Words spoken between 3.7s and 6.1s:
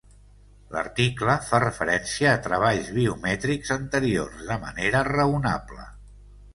anteriors de manera raonable.